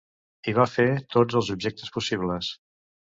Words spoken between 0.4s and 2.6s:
Hi va fer tots els objectes possibles.